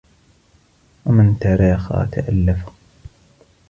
[1.05, 2.73] وَمَنْ تَرَاخَى تَأَلَّفَ